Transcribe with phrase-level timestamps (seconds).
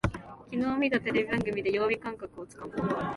[0.49, 2.73] きのう見たテレビ番組で曜日感覚をつかむ